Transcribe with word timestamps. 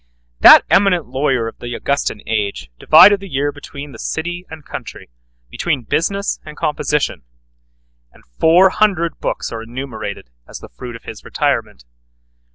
That 0.39 0.65
eminent 0.71 1.05
lawyer 1.05 1.47
of 1.47 1.59
the 1.59 1.75
Augustan 1.75 2.21
age 2.27 2.71
divided 2.79 3.19
the 3.19 3.29
year 3.29 3.51
between 3.51 3.91
the 3.91 3.99
city 3.99 4.47
and 4.49 4.65
country, 4.65 5.11
between 5.51 5.83
business 5.83 6.39
and 6.43 6.57
composition; 6.57 7.21
and 8.11 8.23
four 8.39 8.69
hundred 8.71 9.19
books 9.19 9.51
are 9.51 9.61
enumerated 9.61 10.31
as 10.47 10.57
the 10.57 10.69
fruit 10.69 10.95
of 10.95 11.03
his 11.03 11.23
retirement. 11.23 11.85